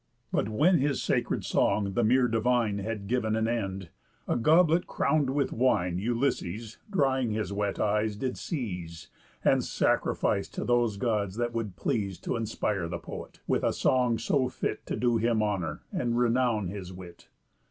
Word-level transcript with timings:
But, 0.31 0.49
when 0.49 0.79
his 0.79 0.99
sacred 0.99 1.45
song 1.45 1.93
the 1.93 2.03
mere 2.03 2.27
divine 2.27 2.79
Had 2.79 3.07
giv'n 3.07 3.37
an 3.37 3.47
end, 3.47 3.89
a 4.27 4.35
goblet 4.35 4.87
crown'd 4.87 5.29
with 5.29 5.53
wine 5.53 5.99
Ulysses, 5.99 6.79
drying 6.89 7.29
his 7.33 7.53
wet 7.53 7.79
eyes, 7.79 8.15
did 8.15 8.35
seize, 8.35 9.09
And 9.45 9.61
sacrific'd 9.61 10.55
to 10.55 10.63
those 10.63 10.97
Gods 10.97 11.35
that 11.35 11.53
would 11.53 11.75
please 11.75 12.17
T' 12.17 12.33
inspire 12.35 12.87
the 12.87 12.97
poet 12.97 13.41
with 13.45 13.63
a 13.63 13.73
song 13.73 14.17
so 14.17 14.49
fit 14.49 14.87
To 14.87 14.95
do 14.95 15.17
him 15.17 15.43
honour, 15.43 15.83
and 15.93 16.17
renown 16.17 16.69
his 16.69 16.91
wit. 16.91 17.27